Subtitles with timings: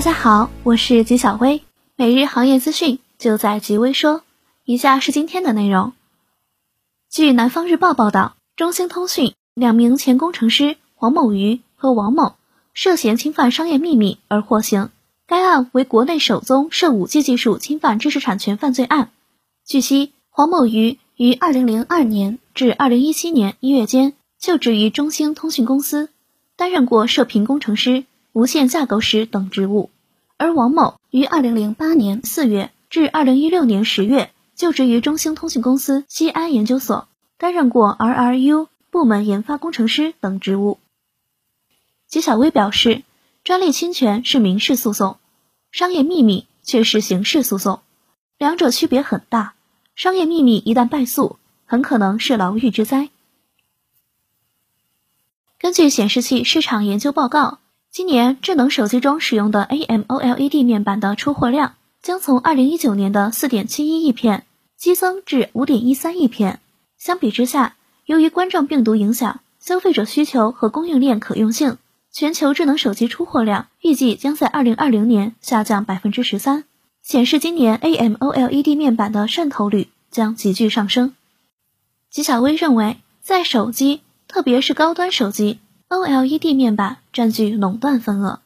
[0.00, 1.60] 大家好，我是吉小薇，
[1.94, 4.22] 每日行业资讯就在吉微说。
[4.64, 5.92] 以下是今天的内容。
[7.10, 12.36] 据南方日报报道，中兴通讯两名前工程师黄某瑜和王某
[12.72, 14.88] 涉嫌侵犯商业秘密而获刑，
[15.26, 19.10] 该案为国内首宗涉 5G 技术侵犯知识产权犯罪案。
[19.66, 26.08] 据悉，黄某瑜于2002年至2017年1月间就职于中兴通讯公司，
[26.56, 29.90] 担任过射频工程师、无线架构师等职务。
[30.36, 40.78] 而王某于2008年4月至2016年10月就职于中兴通讯公司西安研究所，担任过 RRU 部门研发工程师等职务。
[42.08, 43.04] 纪晓薇表示，
[43.44, 45.18] 专利侵权是民事诉讼，
[45.70, 47.80] 商业秘密却是刑事诉讼，
[48.36, 49.54] 两者区别很大。
[49.94, 53.10] 商业秘密一旦败诉，很可能是牢狱之灾。
[55.58, 57.59] 根据显示器市场研究报告。
[57.92, 64.46] 今年智能手机中使用的 AMOLED 面板的出货量将从2019年的4.71亿片
[64.76, 66.60] 激增至5.13亿片。
[66.96, 67.74] 相比之下，
[68.06, 71.78] 由于冠状病毒影响，消费者需求和供应链可用性，
[72.12, 76.62] 全球智能手机出货量预计将在2020年下降13%，
[77.02, 81.12] 显示今年 AMOLED 面板的渗透率将急剧上升。
[82.08, 85.58] 吉小薇认为，在手机，特别是高端手机。
[85.90, 88.38] OLED 面板占据垄断份额。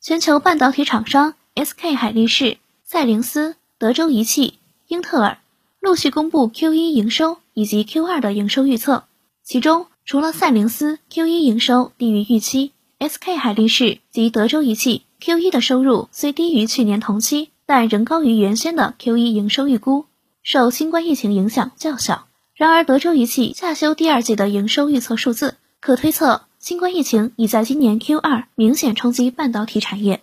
[0.00, 5.38] 全球半导体厂商 SK 海力士、赛灵思、德州仪器、英特尔
[5.80, 9.02] 陆续公布 Q1 营收以及 Q2 的营收预测。
[9.42, 20.04] 其中，除了赛灵思 Q1 营收低于预期，SK 海力士及德州仪器 Q1 的收入虽低于去年同期，但仍高于原先的 Q1 营收预估，
[20.44, 22.28] 受新冠疫情影响较小。
[22.54, 25.56] 然而，德州仪器下修第二季的营收预测数字。
[25.86, 30.20] 可推测，新冠疫情已在今年 Q 二明显冲击半导体产业。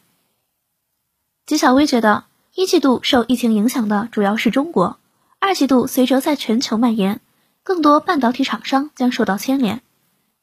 [1.46, 5.00] 纪晓薇觉得，一季度受疫情影响的主要是中国，
[5.40, 7.22] 二季度随着在全球蔓延，
[7.64, 9.82] 更多半导体厂商将受到牵连。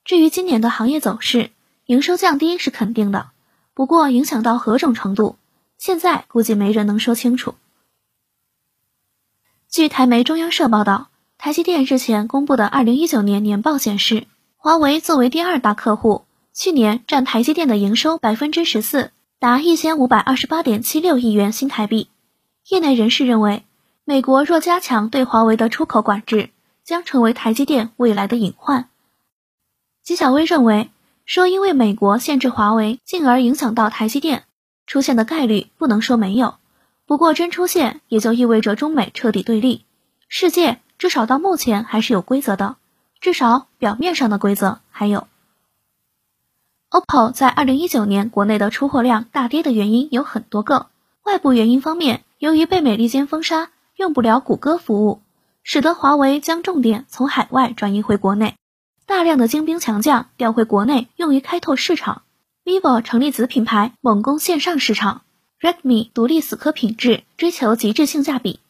[0.06, 1.50] 至于今年的行业走势，
[1.84, 3.28] 营收降低是肯定的，
[3.75, 5.37] 不过影响到何种程度，
[5.77, 7.56] 现在估计没人能说清楚。
[9.69, 14.27] 据台媒中央社报道，台积电日前公布的二零一九年年报显示。
[14.62, 22.10] 华为作为第二大客户，去年占台积电的营收百分之十四，达一千五百二十八点七六亿元新台币。
[22.69, 23.65] 业内人士认为，
[24.04, 26.50] 美国若加强对华为的出口管制，
[26.84, 28.91] 将成为台积电未来的隐患。
[30.03, 30.91] 纪晓薇认为，
[31.25, 34.44] 说因为美国限制华为，进而影响到台积电
[34.87, 36.56] 出现的概率不能说没有，
[37.06, 39.87] 不过真出现，也就意味着中美彻底对立。
[40.28, 42.77] 世界至少到目前还是有规则的。
[43.21, 45.27] 至少表面上的规则还有。
[46.91, 50.87] OPPO 在二零一九年国内的出货量大跌的原因有很多个。
[51.23, 55.21] 外部原因方面，由于被美利坚封杀，用不了谷歌服务，
[55.63, 58.57] 使得华为将重点从海外转移回国内，
[59.07, 62.23] 大量的精兵强将调回国内用于开拓市场。
[62.65, 65.23] vivo 成立子品牌，猛攻线上市场。
[65.61, 68.61] Redmi 独立死磕品质，追求极致性价比，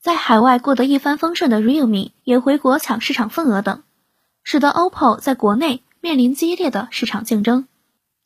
[0.00, 3.82] 在海外过得一帆风顺的 Realme 也回国抢市场份额等。
[4.42, 7.66] 使得 OPPO 在国内面临激烈的市场竞争。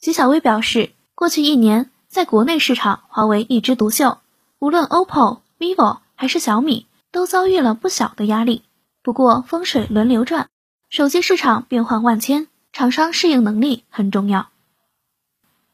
[0.01, 4.19] 吉小薇表示，过去一年在国内市场，华为一枝独秀，
[4.59, 8.63] 无论 OPPO、vivo 还是小米，都遭遇了不小的压力。
[9.03, 10.49] 不过风水轮流转，
[10.89, 14.49] 手机市场变幻万千，厂商适应能力很重要。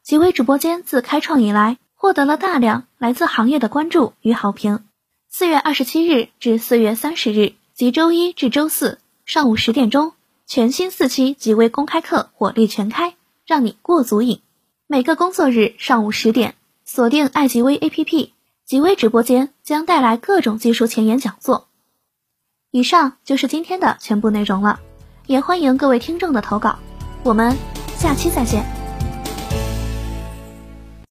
[0.03, 4.83] 吉微直播间自开创以来，获得了大量来自行业的关注与好评。
[5.29, 10.13] 四月二十七日至四月三十日，即周一至周四上午十点钟。
[10.45, 13.15] 全新四期极微公开课火力全开，
[13.45, 14.41] 让你过足瘾。
[14.87, 16.55] 每个工作日上午十点，
[16.85, 18.31] 锁定爱极微 APP，
[18.65, 21.67] 极微直播间将带来各种技术前沿讲座。
[22.71, 24.79] 以上就是今天的全部内容了，
[25.25, 26.77] 也欢迎各位听众的投稿。
[27.23, 27.55] 我们
[27.95, 28.82] 下期再见。